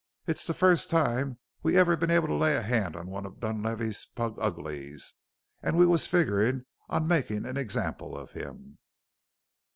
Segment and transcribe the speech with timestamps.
[0.25, 3.39] It's the first time we've ever been able to lay a hand on one of
[3.39, 5.13] Dunlavey's pluguglies,
[5.61, 8.79] an' we was figgerin' on makin' an example of him."